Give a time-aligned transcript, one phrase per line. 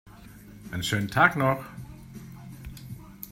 [0.71, 1.63] Einen schönen Tag noch!